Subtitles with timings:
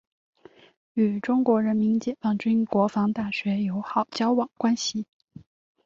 [0.95, 5.05] 与中国人民解放军国防大学友好交往关系。